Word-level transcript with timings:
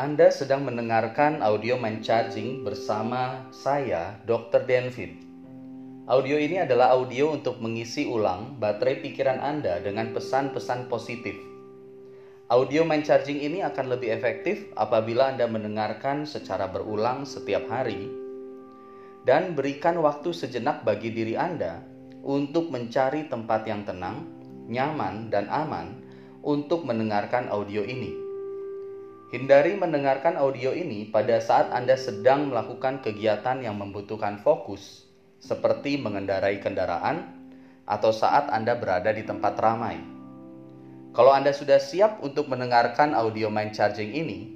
Anda 0.00 0.32
sedang 0.32 0.64
mendengarkan 0.64 1.44
audio 1.44 1.76
mind 1.76 2.00
charging 2.00 2.64
bersama 2.64 3.44
saya, 3.52 4.16
Dr. 4.24 4.64
Denvin. 4.64 5.20
Audio 6.08 6.40
ini 6.40 6.56
adalah 6.56 6.96
audio 6.96 7.36
untuk 7.36 7.60
mengisi 7.60 8.08
ulang 8.08 8.56
baterai 8.56 9.04
pikiran 9.04 9.44
Anda 9.44 9.76
dengan 9.84 10.16
pesan-pesan 10.16 10.88
positif. 10.88 11.36
Audio 12.48 12.80
mind 12.80 13.04
charging 13.04 13.44
ini 13.44 13.60
akan 13.60 13.92
lebih 13.92 14.08
efektif 14.08 14.72
apabila 14.72 15.36
Anda 15.36 15.44
mendengarkan 15.44 16.24
secara 16.24 16.72
berulang 16.72 17.28
setiap 17.28 17.68
hari 17.68 18.08
dan 19.28 19.52
berikan 19.52 20.00
waktu 20.00 20.32
sejenak 20.32 20.80
bagi 20.80 21.12
diri 21.12 21.36
Anda 21.36 21.76
untuk 22.24 22.72
mencari 22.72 23.28
tempat 23.28 23.68
yang 23.68 23.84
tenang, 23.84 24.24
nyaman, 24.64 25.28
dan 25.28 25.44
aman 25.52 25.92
untuk 26.40 26.88
mendengarkan 26.88 27.52
audio 27.52 27.84
ini. 27.84 28.29
Hindari 29.30 29.78
mendengarkan 29.78 30.34
audio 30.34 30.74
ini 30.74 31.06
pada 31.06 31.38
saat 31.38 31.70
Anda 31.70 31.94
sedang 31.94 32.50
melakukan 32.50 32.98
kegiatan 32.98 33.62
yang 33.62 33.78
membutuhkan 33.78 34.42
fokus, 34.42 35.06
seperti 35.38 36.02
mengendarai 36.02 36.58
kendaraan 36.58 37.30
atau 37.86 38.10
saat 38.10 38.50
Anda 38.50 38.74
berada 38.74 39.14
di 39.14 39.22
tempat 39.22 39.54
ramai. 39.62 40.02
Kalau 41.14 41.30
Anda 41.30 41.54
sudah 41.54 41.78
siap 41.78 42.18
untuk 42.26 42.50
mendengarkan 42.50 43.14
audio 43.14 43.54
mind 43.54 43.70
charging 43.70 44.10
ini, 44.10 44.50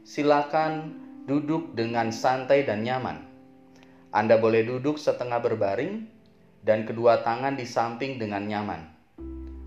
silakan 0.00 0.96
duduk 1.28 1.76
dengan 1.76 2.08
santai 2.08 2.64
dan 2.64 2.80
nyaman. 2.80 3.20
Anda 4.16 4.40
boleh 4.40 4.64
duduk 4.64 4.96
setengah 4.96 5.44
berbaring 5.44 6.08
dan 6.64 6.88
kedua 6.88 7.20
tangan 7.20 7.52
di 7.52 7.68
samping 7.68 8.16
dengan 8.16 8.48
nyaman. 8.48 8.80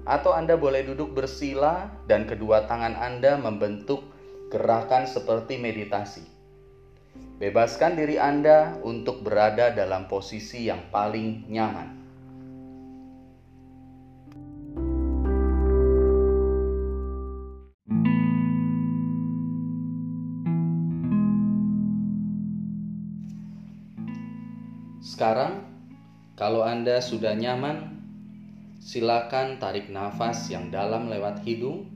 Atau 0.09 0.33
Anda 0.33 0.57
boleh 0.57 0.89
duduk 0.89 1.13
bersila 1.13 1.85
dan 2.09 2.25
kedua 2.25 2.65
tangan 2.65 2.97
Anda 2.97 3.37
membentuk 3.37 4.12
gerakan 4.53 5.09
seperti 5.09 5.57
meditasi. 5.57 6.21
Bebaskan 7.41 7.97
diri 7.97 8.21
Anda 8.21 8.77
untuk 8.85 9.25
berada 9.25 9.73
dalam 9.73 10.05
posisi 10.05 10.69
yang 10.69 10.93
paling 10.93 11.49
nyaman. 11.49 11.89
Sekarang, 25.01 25.65
kalau 26.37 26.61
Anda 26.61 27.01
sudah 27.01 27.33
nyaman, 27.33 27.89
silakan 28.77 29.57
tarik 29.57 29.89
nafas 29.89 30.45
yang 30.53 30.69
dalam 30.69 31.09
lewat 31.09 31.41
hidung 31.41 31.92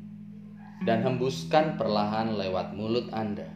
dan 0.84 1.02
hembuskan 1.02 1.80
perlahan 1.80 2.38
lewat 2.38 2.78
mulut 2.78 3.10
Anda. 3.16 3.50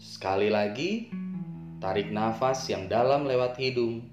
Sekali 0.00 0.52
lagi, 0.52 1.08
tarik 1.80 2.12
nafas 2.12 2.68
yang 2.68 2.88
dalam 2.88 3.24
lewat 3.24 3.56
hidung 3.56 4.04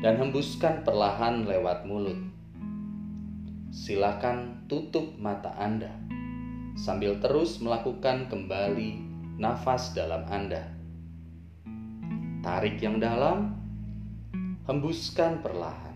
dan 0.00 0.16
hembuskan 0.16 0.80
perlahan 0.84 1.44
lewat 1.44 1.84
mulut. 1.84 2.20
Silakan 3.70 4.64
tutup 4.66 5.16
mata 5.20 5.52
Anda 5.60 5.92
sambil 6.80 7.20
terus 7.20 7.60
melakukan 7.60 8.32
kembali 8.32 8.96
nafas 9.36 9.92
dalam 9.92 10.24
Anda. 10.32 10.64
Tarik 12.40 12.80
yang 12.80 12.96
dalam, 12.96 13.52
hembuskan 14.64 15.44
perlahan. 15.44 15.89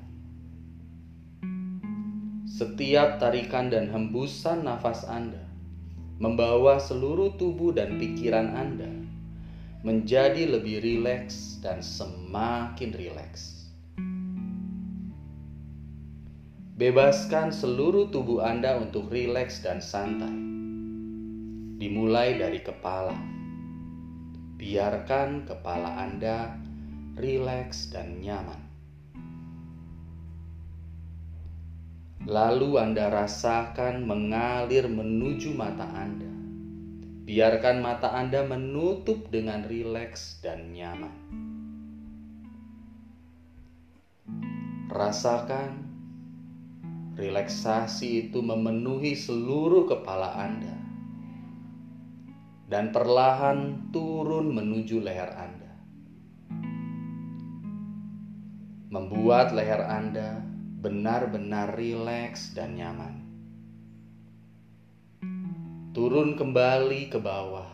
Setiap 2.55 3.19
tarikan 3.19 3.66
dan 3.66 3.91
hembusan 3.91 4.62
nafas 4.62 5.02
Anda 5.10 5.42
membawa 6.22 6.78
seluruh 6.78 7.34
tubuh 7.34 7.74
dan 7.74 7.98
pikiran 7.98 8.55
Anda 8.55 8.86
menjadi 9.83 10.46
lebih 10.46 10.78
rileks 10.78 11.58
dan 11.58 11.83
semakin 11.83 12.95
rileks. 12.95 13.67
Bebaskan 16.78 17.51
seluruh 17.51 18.14
tubuh 18.14 18.46
Anda 18.46 18.78
untuk 18.78 19.11
rileks 19.11 19.58
dan 19.58 19.83
santai. 19.83 20.30
Dimulai 21.83 22.39
dari 22.39 22.62
kepala. 22.62 23.18
Biarkan 24.62 25.42
kepala 25.42 26.07
Anda 26.07 26.55
rileks 27.18 27.90
dan 27.90 28.23
nyaman. 28.23 28.64
Lalu 32.24 32.80
Anda 32.80 33.12
rasakan 33.12 34.08
mengalir 34.08 34.89
menuju 34.89 35.52
mata 35.52 35.85
Anda. 35.92 36.33
Biarkan 37.29 37.85
mata 37.85 38.17
Anda 38.17 38.40
menutup 38.48 39.29
dengan 39.29 39.68
rileks 39.68 40.40
dan 40.40 40.73
nyaman. 40.73 41.13
Rasakan 44.89 45.84
relaksasi 47.20 48.29
itu 48.29 48.40
memenuhi 48.40 49.13
seluruh 49.13 49.84
kepala 49.84 50.33
Anda 50.40 50.80
dan 52.73 52.89
perlahan 52.89 53.92
turun 53.92 54.48
menuju 54.48 54.96
leher 55.05 55.29
Anda. 55.29 55.73
Membuat 58.89 59.52
leher 59.52 59.84
Anda 59.84 60.53
benar-benar 60.84 61.80
rileks 61.80 62.52
dan 62.52 62.77
nyaman. 62.77 63.24
Turun 65.96 66.36
kembali 66.36 67.08
ke 67.08 67.17
bawah, 67.17 67.72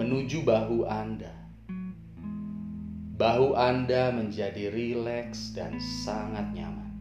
menuju 0.00 0.40
bahu 0.48 0.88
Anda. 0.88 1.36
Bahu 3.20 3.52
Anda 3.52 4.16
menjadi 4.16 4.72
rileks 4.72 5.52
dan 5.52 5.76
sangat 5.76 6.56
nyaman. 6.56 6.96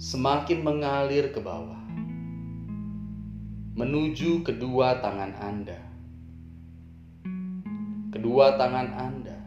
Semakin 0.00 0.64
mengalir 0.64 1.28
ke 1.28 1.44
bawah, 1.44 1.84
menuju 3.76 4.48
kedua 4.48 5.04
tangan 5.04 5.36
Anda. 5.36 5.80
Kedua 8.16 8.56
tangan 8.56 8.88
Anda 8.96 9.39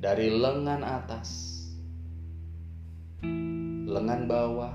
dari 0.00 0.32
lengan 0.32 0.80
atas, 0.80 1.60
lengan 3.84 4.24
bawah, 4.24 4.72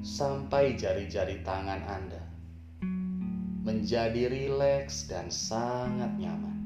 sampai 0.00 0.72
jari-jari 0.72 1.44
tangan 1.44 1.84
Anda 1.84 2.24
menjadi 3.60 4.32
rileks 4.32 5.04
dan 5.04 5.28
sangat 5.28 6.16
nyaman. 6.16 6.58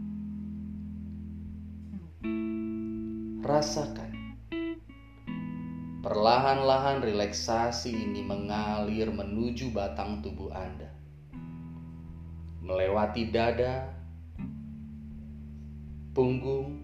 Rasakan 3.42 4.38
perlahan-lahan 6.06 7.02
relaksasi 7.02 7.90
ini 7.90 8.22
mengalir 8.22 9.10
menuju 9.10 9.74
batang 9.74 10.22
tubuh 10.22 10.54
Anda, 10.54 10.94
melewati 12.62 13.34
dada 13.34 13.95
punggung, 16.16 16.80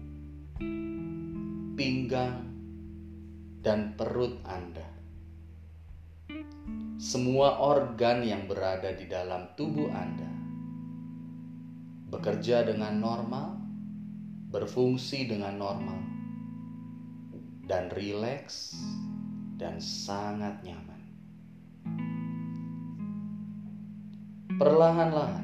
pinggang, 1.73 2.53
dan 3.65 3.97
perut 3.97 4.37
Anda. 4.45 4.85
Semua 7.01 7.57
organ 7.57 8.21
yang 8.21 8.45
berada 8.45 8.93
di 8.93 9.09
dalam 9.09 9.49
tubuh 9.57 9.89
Anda 9.89 10.29
bekerja 12.13 12.61
dengan 12.61 13.01
normal, 13.01 13.57
berfungsi 14.53 15.25
dengan 15.25 15.57
normal, 15.57 15.97
dan 17.65 17.89
rileks 17.89 18.77
dan 19.57 19.81
sangat 19.81 20.61
nyaman. 20.61 21.01
Perlahan-lahan 24.61 25.42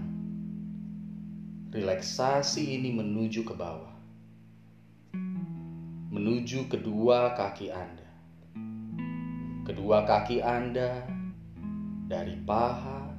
Relaksasi 1.69 2.81
ini 2.81 2.89
menuju 2.89 3.45
ke 3.45 3.54
bawah, 3.54 3.94
menuju 6.10 6.66
kedua 6.66 7.38
kaki 7.38 7.69
Anda. 7.69 8.10
Kedua 9.69 10.01
kaki 10.01 10.42
Anda 10.42 11.06
dari 12.10 12.42
paha, 12.42 13.13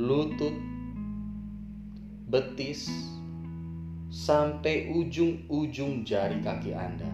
lutut, 0.00 0.56
betis, 2.32 2.88
sampai 4.08 4.88
ujung-ujung 4.88 6.08
jari 6.08 6.40
kaki 6.40 6.72
Anda 6.72 7.12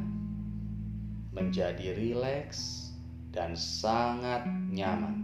menjadi 1.34 1.98
rileks 1.98 2.94
dan 3.34 3.58
sangat 3.58 4.46
nyaman 4.70 5.23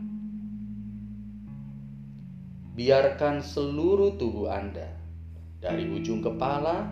biarkan 2.80 3.44
seluruh 3.44 4.16
tubuh 4.16 4.48
Anda, 4.48 4.88
dari 5.60 5.84
ujung 5.84 6.24
kepala 6.24 6.88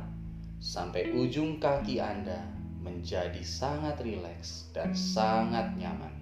sampai 0.61 1.17
ujung 1.17 1.57
kaki 1.57 1.97
Anda, 1.97 2.45
menjadi 2.85 3.41
sangat 3.41 3.97
rileks 4.05 4.69
dan 4.77 4.93
sangat 4.93 5.73
nyaman. 5.81 6.13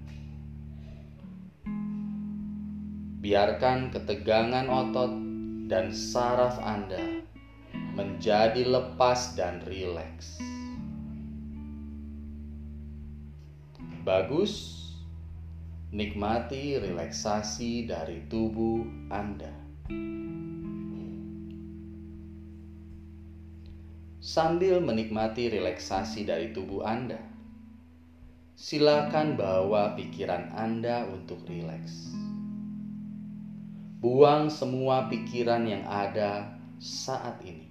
Biarkan 3.18 3.90
ketegangan 3.90 4.70
otot 4.70 5.10
dan 5.66 5.90
saraf 5.90 6.62
Anda 6.62 7.26
menjadi 7.98 8.62
lepas 8.62 9.34
dan 9.34 9.66
rileks. 9.66 10.38
Bagus, 14.06 14.85
nikmati 15.94 16.82
relaksasi 16.82 17.86
dari 17.86 18.26
tubuh 18.26 18.82
Anda. 19.06 19.54
Sambil 24.18 24.82
menikmati 24.82 25.46
relaksasi 25.46 26.26
dari 26.26 26.50
tubuh 26.50 26.82
Anda, 26.82 27.22
silakan 28.58 29.38
bawa 29.38 29.94
pikiran 29.94 30.50
Anda 30.58 31.06
untuk 31.06 31.46
rileks. 31.46 32.10
Buang 34.02 34.50
semua 34.50 35.06
pikiran 35.06 35.70
yang 35.70 35.86
ada 35.86 36.50
saat 36.82 37.38
ini. 37.46 37.70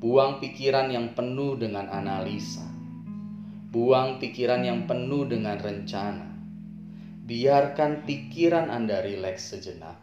Buang 0.00 0.40
pikiran 0.40 0.88
yang 0.88 1.12
penuh 1.12 1.60
dengan 1.60 1.92
analisa. 1.92 2.64
Buang 3.68 4.16
pikiran 4.16 4.64
yang 4.64 4.88
penuh 4.88 5.28
dengan 5.28 5.60
rencana. 5.60 6.33
Biarkan 7.24 8.04
pikiran 8.04 8.68
Anda 8.68 9.00
rileks 9.00 9.56
sejenak 9.56 9.96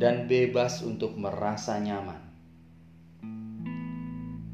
dan 0.00 0.24
bebas 0.24 0.80
untuk 0.80 1.12
merasa 1.20 1.76
nyaman. 1.76 2.20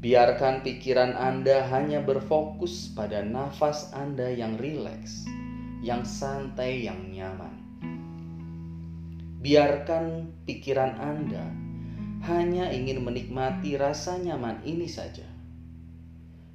Biarkan 0.03 0.67
pikiran 0.67 1.15
Anda 1.15 1.63
hanya 1.71 2.03
berfokus 2.03 2.91
pada 2.91 3.23
nafas 3.23 3.89
Anda 3.95 4.27
yang 4.29 4.59
rileks, 4.59 5.23
yang 5.79 6.03
santai, 6.03 6.83
yang 6.83 7.07
nyaman 7.07 7.67
biarkan 9.47 10.33
pikiran 10.43 10.99
Anda 10.99 11.47
hanya 12.27 12.67
ingin 12.73 12.99
menikmati 13.05 13.79
rasa 13.79 14.19
nyaman 14.19 14.59
ini 14.67 14.89
saja, 14.89 15.23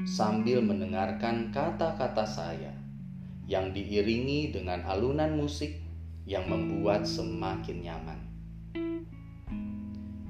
sambil 0.04 0.60
mendengarkan 0.60 1.54
kata-kata 1.54 2.26
saya 2.28 2.81
yang 3.52 3.76
diiringi 3.76 4.48
dengan 4.48 4.80
alunan 4.88 5.36
musik 5.36 5.76
yang 6.24 6.48
membuat 6.48 7.04
semakin 7.04 7.84
nyaman. 7.84 8.20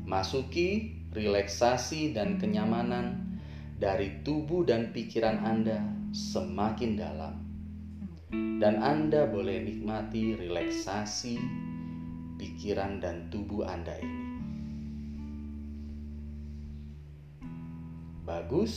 Masuki 0.02 0.98
relaksasi 1.14 2.10
dan 2.10 2.42
kenyamanan 2.42 3.38
dari 3.78 4.26
tubuh 4.26 4.66
dan 4.66 4.90
pikiran 4.90 5.38
Anda 5.46 5.86
semakin 6.10 6.98
dalam, 6.98 7.34
dan 8.58 8.82
Anda 8.82 9.30
boleh 9.30 9.70
nikmati 9.70 10.34
relaksasi 10.34 11.38
pikiran 12.42 12.98
dan 12.98 13.30
tubuh 13.30 13.62
Anda 13.62 13.94
ini. 14.02 14.20
Bagus, 18.26 18.72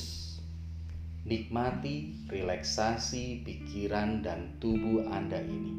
nikmati 1.26 2.14
relaksasi 2.30 3.42
pikiran 3.42 4.22
dan 4.22 4.62
tubuh 4.62 5.10
Anda 5.10 5.42
ini. 5.42 5.74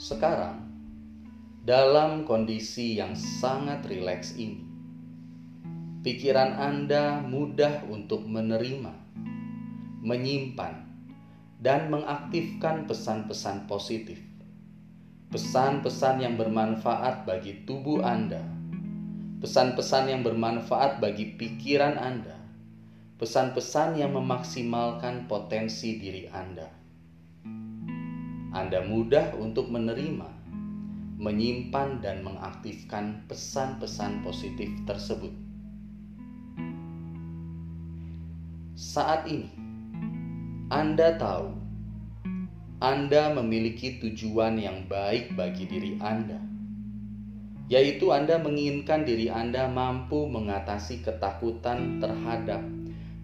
Sekarang, 0.00 0.64
dalam 1.60 2.24
kondisi 2.24 2.96
yang 2.96 3.12
sangat 3.12 3.84
rileks 3.84 4.32
ini, 4.40 4.64
pikiran 6.00 6.56
Anda 6.56 7.20
mudah 7.20 7.84
untuk 7.92 8.24
menerima, 8.24 8.96
menyimpan, 10.00 10.74
dan 11.60 11.92
mengaktifkan 11.92 12.88
pesan-pesan 12.88 13.68
positif. 13.68 14.16
Pesan-pesan 15.28 16.24
yang 16.24 16.40
bermanfaat 16.40 17.28
bagi 17.28 17.68
tubuh 17.68 18.00
Anda, 18.00 18.55
pesan-pesan 19.38 20.10
yang 20.12 20.22
bermanfaat 20.24 20.98
bagi 20.98 21.36
pikiran 21.36 22.00
Anda, 22.00 22.36
pesan-pesan 23.20 24.00
yang 24.00 24.16
memaksimalkan 24.16 25.28
potensi 25.28 26.00
diri 26.00 26.28
Anda. 26.32 26.68
Anda 28.56 28.80
mudah 28.88 29.36
untuk 29.36 29.68
menerima, 29.68 30.28
menyimpan, 31.20 32.00
dan 32.00 32.24
mengaktifkan 32.24 33.28
pesan-pesan 33.28 34.24
positif 34.24 34.72
tersebut. 34.88 35.32
Saat 38.76 39.28
ini, 39.28 39.66
anda 40.66 41.14
tahu, 41.14 41.54
Anda 42.82 43.30
memiliki 43.38 44.02
tujuan 44.02 44.58
yang 44.58 44.90
baik 44.90 45.38
bagi 45.38 45.62
diri 45.62 45.94
Anda, 46.02 46.42
yaitu 47.66 48.14
Anda 48.14 48.38
menginginkan 48.38 49.02
diri 49.02 49.30
Anda 49.30 49.66
mampu 49.66 50.26
mengatasi 50.30 51.02
ketakutan 51.02 51.98
terhadap 51.98 52.62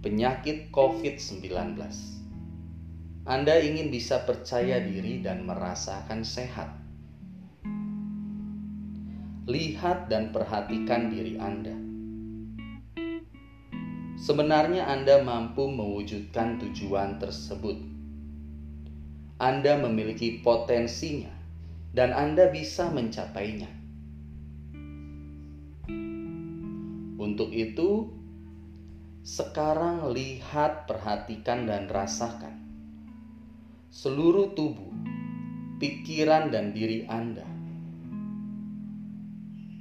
penyakit 0.02 0.70
COVID-19. 0.74 1.78
Anda 3.22 3.54
ingin 3.62 3.94
bisa 3.94 4.26
percaya 4.26 4.82
diri 4.82 5.22
dan 5.22 5.46
merasakan 5.46 6.26
sehat. 6.26 6.74
Lihat 9.46 10.10
dan 10.10 10.34
perhatikan 10.34 11.10
diri 11.10 11.38
Anda 11.38 11.82
sebenarnya 14.22 14.86
Anda 14.86 15.18
mampu 15.26 15.66
mewujudkan 15.66 16.62
tujuan 16.62 17.18
tersebut. 17.18 17.74
Anda 19.42 19.74
memiliki 19.82 20.38
potensinya, 20.46 21.34
dan 21.90 22.14
Anda 22.14 22.46
bisa 22.54 22.94
mencapainya. 22.94 23.81
Untuk 27.22 27.54
itu, 27.54 28.10
sekarang 29.22 30.10
lihat, 30.10 30.90
perhatikan, 30.90 31.70
dan 31.70 31.86
rasakan 31.86 32.58
seluruh 33.92 34.56
tubuh, 34.58 34.90
pikiran, 35.76 36.50
dan 36.50 36.74
diri 36.74 37.06
Anda. 37.06 37.44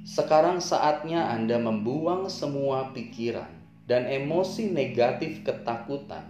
Sekarang 0.06 0.62
saatnya 0.62 1.32
Anda 1.34 1.58
membuang 1.58 2.30
semua 2.30 2.94
pikiran 2.94 3.48
dan 3.90 4.04
emosi 4.06 4.70
negatif 4.70 5.42
ketakutan 5.42 6.28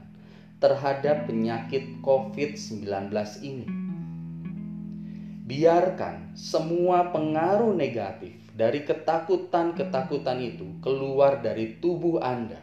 terhadap 0.62 1.28
penyakit 1.28 1.98
COVID-19 2.00 2.86
ini. 3.44 3.68
Biarkan 5.44 6.38
semua 6.38 7.10
pengaruh 7.10 7.74
negatif 7.74 8.41
dari 8.62 8.86
ketakutan-ketakutan 8.86 10.38
itu 10.38 10.78
keluar 10.78 11.42
dari 11.42 11.82
tubuh 11.82 12.22
Anda. 12.22 12.62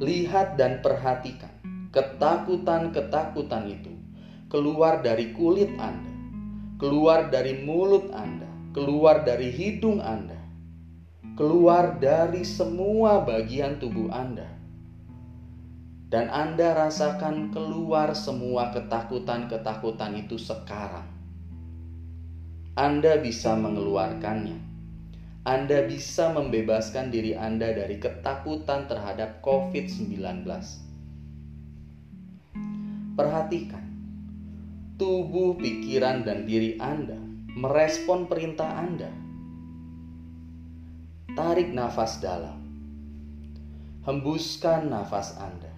Lihat 0.00 0.56
dan 0.56 0.80
perhatikan 0.80 1.52
ketakutan-ketakutan 1.92 3.68
itu 3.68 3.92
keluar 4.48 5.04
dari 5.04 5.36
kulit 5.36 5.68
Anda, 5.76 6.12
keluar 6.80 7.28
dari 7.28 7.60
mulut 7.68 8.08
Anda, 8.16 8.48
keluar 8.72 9.28
dari 9.28 9.52
hidung 9.52 10.00
Anda 10.00 10.40
keluar 11.36 12.00
dari 12.00 12.48
semua 12.48 13.20
bagian 13.20 13.76
tubuh 13.76 14.08
Anda. 14.08 14.48
Dan 16.08 16.32
Anda 16.32 16.72
rasakan 16.72 17.52
keluar 17.52 18.16
semua 18.16 18.72
ketakutan-ketakutan 18.72 20.16
itu 20.16 20.40
sekarang. 20.40 21.15
Anda 22.76 23.18
bisa 23.18 23.56
mengeluarkannya. 23.56 24.60
Anda 25.48 25.88
bisa 25.88 26.30
membebaskan 26.36 27.08
diri 27.08 27.32
Anda 27.32 27.72
dari 27.72 27.96
ketakutan 27.96 28.84
terhadap 28.84 29.40
COVID-19. 29.40 30.44
Perhatikan, 33.16 33.84
tubuh, 35.00 35.56
pikiran, 35.56 36.22
dan 36.22 36.44
diri 36.44 36.76
Anda 36.76 37.16
merespon 37.56 38.28
perintah 38.28 38.68
Anda 38.76 39.08
Tarik 41.36 41.68
nafas 41.76 42.16
dalam. 42.16 42.64
Hembuskan 44.08 44.88
nafas 44.88 45.36
Anda. 45.36 45.68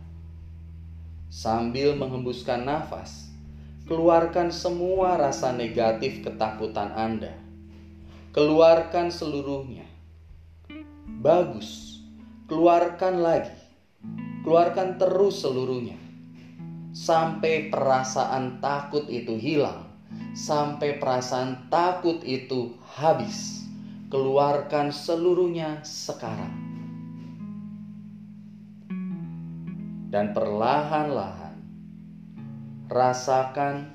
Sambil 1.34 1.98
menghembuskan 1.98 2.62
nafas, 2.62 3.27
keluarkan 3.88 4.52
semua 4.52 5.16
rasa 5.16 5.48
negatif 5.48 6.20
ketakutan 6.20 6.92
Anda. 6.92 7.32
Keluarkan 8.36 9.08
seluruhnya. 9.08 9.88
Bagus. 11.24 11.96
Keluarkan 12.52 13.24
lagi. 13.24 13.56
Keluarkan 14.44 15.00
terus 15.00 15.40
seluruhnya. 15.40 15.96
Sampai 16.92 17.72
perasaan 17.72 18.60
takut 18.60 19.08
itu 19.08 19.40
hilang. 19.40 19.88
Sampai 20.36 21.00
perasaan 21.00 21.72
takut 21.72 22.20
itu 22.28 22.76
habis 22.92 23.64
keluarkan 24.12 24.92
seluruhnya 24.92 25.80
sekarang. 25.80 26.52
Dan 30.12 30.36
perlahan-lahan 30.36 31.47
rasakan 32.88 33.92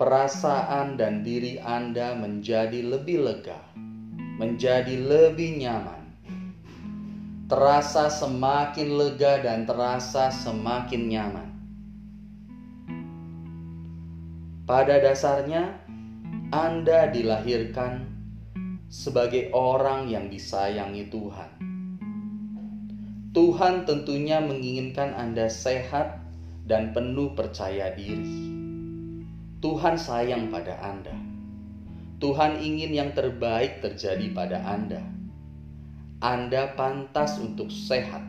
perasaan 0.00 0.96
dan 0.96 1.20
diri 1.20 1.60
Anda 1.60 2.16
menjadi 2.16 2.80
lebih 2.80 3.20
lega, 3.20 3.60
menjadi 4.40 4.96
lebih 4.96 5.60
nyaman. 5.60 6.02
Terasa 7.44 8.08
semakin 8.08 8.88
lega 8.96 9.44
dan 9.44 9.68
terasa 9.68 10.32
semakin 10.32 11.02
nyaman. 11.12 11.48
Pada 14.64 14.96
dasarnya, 14.96 15.76
Anda 16.48 17.12
dilahirkan 17.12 18.08
sebagai 18.88 19.52
orang 19.52 20.08
yang 20.08 20.32
disayangi 20.32 21.12
Tuhan. 21.12 21.50
Tuhan 23.36 23.84
tentunya 23.84 24.40
menginginkan 24.40 25.12
Anda 25.12 25.52
sehat 25.52 26.23
dan 26.64 26.96
penuh 26.96 27.36
percaya 27.36 27.92
diri. 27.92 28.52
Tuhan 29.60 29.96
sayang 29.96 30.48
pada 30.48 30.76
Anda. 30.80 31.16
Tuhan 32.20 32.60
ingin 32.60 32.92
yang 32.92 33.10
terbaik 33.12 33.84
terjadi 33.84 34.32
pada 34.32 34.60
Anda. 34.64 35.00
Anda 36.24 36.72
pantas 36.72 37.36
untuk 37.36 37.68
sehat. 37.68 38.24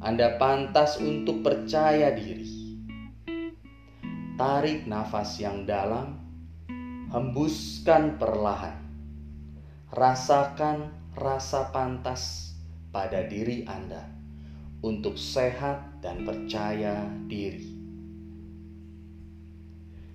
Anda 0.00 0.36
pantas 0.36 1.00
untuk 1.00 1.44
percaya 1.44 2.12
diri. 2.12 2.48
Tarik 4.40 4.88
nafas 4.88 5.36
yang 5.36 5.68
dalam, 5.68 6.16
hembuskan 7.12 8.16
perlahan. 8.16 8.80
Rasakan 9.92 10.88
rasa 11.16 11.68
pantas 11.68 12.54
pada 12.88 13.26
diri 13.28 13.68
Anda 13.68 14.08
untuk 14.80 15.20
sehat 15.20 15.89
dan 16.00 16.24
percaya 16.24 17.04
diri. 17.28 17.76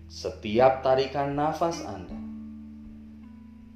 Setiap 0.10 0.82
tarikan 0.82 1.38
nafas 1.38 1.86
Anda, 1.86 2.18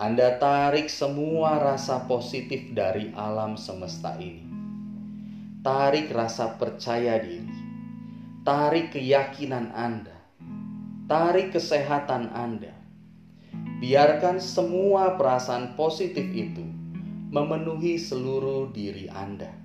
Anda 0.02 0.42
tarik 0.42 0.90
semua 0.90 1.62
rasa 1.62 2.06
positif 2.10 2.74
dari 2.74 3.14
alam 3.14 3.58
semesta 3.58 4.18
ini. 4.18 4.46
Tarik 5.60 6.10
rasa 6.16 6.56
percaya 6.56 7.20
diri, 7.20 7.52
tarik 8.48 8.96
keyakinan 8.96 9.76
Anda, 9.76 10.16
tarik 11.06 11.54
kesehatan 11.54 12.32
Anda. 12.32 12.74
Biarkan 13.80 14.40
semua 14.40 15.20
perasaan 15.20 15.76
positif 15.76 16.24
itu 16.32 16.64
memenuhi 17.30 18.00
seluruh 18.00 18.72
diri 18.72 19.12
Anda. 19.12 19.59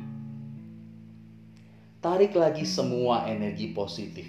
Tarik 2.05 2.37
lagi 2.37 2.69
semua 2.69 3.25
energi 3.25 3.73
positif 3.73 4.29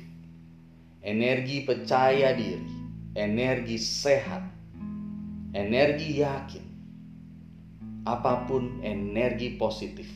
energi 1.05 1.61
percaya 1.61 2.33
diri, 2.33 2.65
energi 3.13 3.77
sehat, 3.77 4.41
energi 5.53 6.25
yakin, 6.25 6.65
apa 8.09 8.49
pun 8.49 8.81
energi 8.81 9.53
positif. 9.53 10.09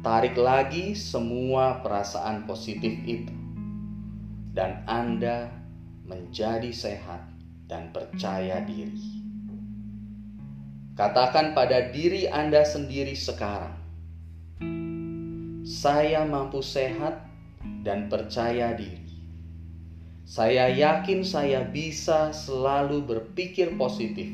Tarik 0.00 0.32
lagi 0.40 0.96
semua 0.96 1.84
perasaan 1.84 2.48
positif 2.48 2.96
itu, 3.04 3.36
dan 4.56 4.80
Anda 4.88 5.52
menjadi 6.08 6.72
sehat 6.72 7.20
dan 7.68 7.92
percaya 7.92 8.64
diri. 8.64 9.20
Katakan 10.96 11.52
pada 11.52 11.92
diri 11.92 12.32
Anda 12.32 12.64
sendiri 12.64 13.12
sekarang, 13.12 13.79
"Saya 15.70 16.26
mampu 16.26 16.66
sehat 16.66 17.30
dan 17.86 18.10
percaya 18.10 18.74
diri." 18.74 19.06
Saya 20.26 20.66
yakin 20.66 21.22
saya 21.22 21.62
bisa 21.62 22.34
selalu 22.34 23.06
berpikir 23.06 23.78
positif 23.78 24.26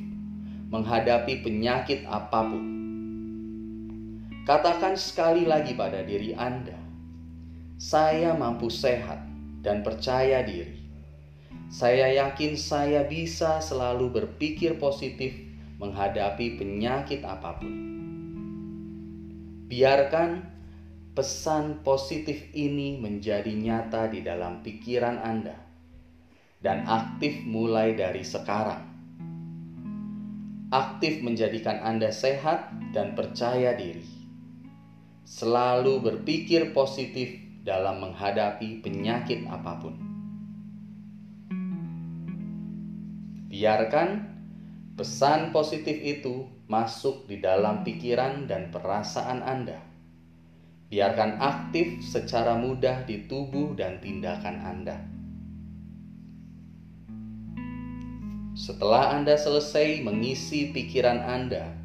menghadapi 0.73 1.45
penyakit 1.45 2.09
apa 2.09 2.41
pun. 2.41 2.65
Katakan 4.49 4.97
sekali 4.97 5.45
lagi 5.45 5.77
pada 5.77 6.01
diri 6.01 6.33
Anda, 6.33 6.81
saya 7.77 8.33
mampu 8.33 8.73
sehat 8.73 9.21
dan 9.61 9.85
percaya 9.85 10.41
diri. 10.41 10.89
Saya 11.69 12.17
yakin 12.17 12.57
saya 12.57 13.05
bisa 13.05 13.61
selalu 13.61 14.09
berpikir 14.09 14.81
positif 14.81 15.37
menghadapi 15.77 16.57
penyakit 16.57 17.21
apa 17.29 17.61
pun. 17.61 17.75
Biarkan 19.69 20.56
pesan 21.17 21.81
positif 21.81 22.53
ini 22.53 23.01
menjadi 23.01 23.49
nyata 23.49 24.13
di 24.13 24.21
dalam 24.21 24.61
pikiran 24.61 25.17
Anda 25.17 25.57
dan 26.61 26.85
aktif 26.85 27.41
mulai 27.49 27.97
dari 27.97 28.21
sekarang. 28.21 28.85
Aktif 30.69 31.25
menjadikan 31.25 31.81
Anda 31.81 32.13
sehat 32.13 32.69
dan 32.93 33.17
percaya 33.17 33.73
diri. 33.81 34.05
Selalu 35.25 36.05
berpikir 36.05 36.77
positif 36.77 37.33
dalam 37.65 38.05
menghadapi 38.05 38.85
penyakit 38.85 39.49
apa 39.49 39.73
pun. 39.81 39.97
Biarkan 43.49 44.09
pesan 45.01 45.49
positif 45.49 45.97
itu 45.97 46.45
masuk 46.69 47.25
di 47.25 47.41
dalam 47.41 47.89
pikiran 47.89 48.45
dan 48.45 48.69
perasaan 48.69 49.41
Anda. 49.41 49.86
Biarkan 50.87 51.43
aktif 51.43 51.99
secara 52.03 52.55
mudah 52.55 53.03
di 53.05 53.27
tubuh 53.27 53.75
dan 53.75 53.99
tindakan 53.99 54.63
Anda 54.63 55.17
Setelah 58.57 59.13
Anda 59.13 59.37
selesai 59.37 60.01
mengisi 60.01 60.73
pikiran 60.73 61.21
Anda 61.21 61.77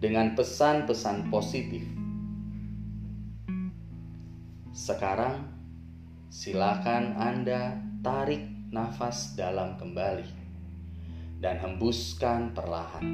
dengan 0.00 0.32
pesan-pesan 0.32 1.28
positif, 1.28 1.84
sekarang 4.72 5.44
silakan 6.32 7.12
Anda 7.20 7.76
tarik 8.00 8.40
nafas 8.72 9.36
dalam 9.36 9.76
kembali 9.76 10.32
dan 11.44 11.60
hembuskan 11.60 12.56
perlahan. 12.56 13.04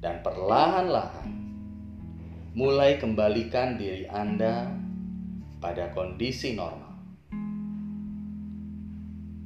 Dan 0.00 0.24
perlahan-lahan 0.24 1.43
mulai 2.54 3.02
kembalikan 3.02 3.76
diri 3.76 4.06
Anda 4.06 4.70
pada 5.58 5.90
kondisi 5.90 6.54
normal. 6.54 6.94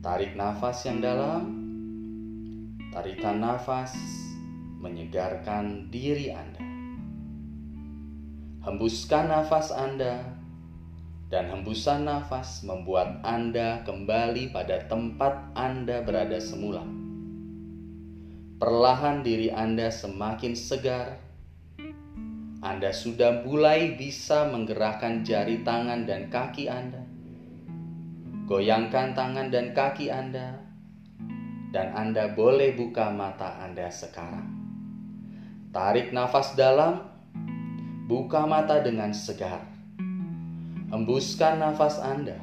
Tarik 0.04 0.38
nafas 0.38 0.86
yang 0.86 1.02
dalam 1.02 1.58
Tarikan 2.88 3.44
nafas 3.44 3.92
menyegarkan 4.80 5.92
diri 5.92 6.32
Anda. 6.32 6.64
Hembuskan 8.64 9.28
nafas 9.28 9.68
Anda, 9.70 10.24
dan 11.28 11.52
hembusan 11.52 12.08
nafas 12.08 12.64
membuat 12.64 13.20
Anda 13.20 13.84
kembali 13.84 14.56
pada 14.56 14.88
tempat 14.88 15.52
Anda 15.52 16.00
berada 16.00 16.40
semula. 16.40 16.80
Perlahan 18.56 19.20
diri 19.20 19.52
Anda 19.52 19.92
semakin 19.92 20.56
segar. 20.56 21.27
Anda 22.58 22.90
sudah 22.90 23.46
mulai 23.46 23.94
bisa 23.94 24.50
menggerakkan 24.50 25.22
jari 25.22 25.62
tangan 25.62 26.10
dan 26.10 26.26
kaki 26.26 26.66
Anda. 26.66 27.06
Goyangkan 28.50 29.14
tangan 29.14 29.54
dan 29.54 29.70
kaki 29.70 30.10
Anda 30.10 30.58
dan 31.70 31.94
Anda 31.94 32.34
boleh 32.34 32.74
buka 32.74 33.14
mata 33.14 33.62
Anda 33.62 33.86
sekarang. 33.92 34.58
Tarik 35.70 36.10
nafas 36.16 36.56
dalam, 36.58 37.04
buka 38.08 38.48
mata 38.48 38.80
dengan 38.80 39.12
segar. 39.12 39.62
Hembuskan 40.88 41.60
nafas 41.60 42.00
Anda, 42.00 42.40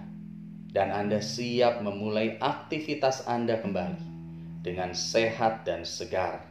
dan 0.71 0.93
Anda 0.93 1.19
siap 1.19 1.81
memulai 1.81 2.37
aktivitas 2.37 3.25
Anda 3.25 3.57
kembali 3.59 4.05
dengan 4.61 4.93
sehat 4.93 5.65
dan 5.65 5.81
segar. 5.81 6.45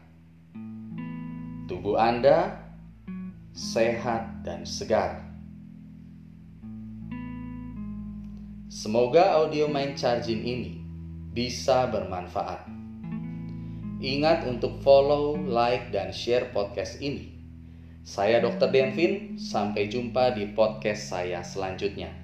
Tubuh 1.70 1.94
Anda 1.94 2.64
sehat 3.54 4.42
dan 4.42 4.66
segar. 4.66 5.22
Semoga 8.66 9.38
audio 9.38 9.70
mind 9.70 9.94
charging 9.94 10.42
ini 10.42 10.82
bisa 11.30 11.86
bermanfaat. 11.86 12.66
Ingat 14.02 14.50
untuk 14.50 14.82
follow, 14.82 15.38
like, 15.38 15.94
dan 15.94 16.10
share 16.10 16.50
podcast 16.50 16.98
ini. 16.98 17.30
Saya 18.02 18.42
Dr. 18.42 18.74
Denvin, 18.74 19.38
sampai 19.38 19.86
jumpa 19.86 20.34
di 20.34 20.50
podcast 20.50 21.14
saya 21.14 21.46
selanjutnya. 21.46 22.23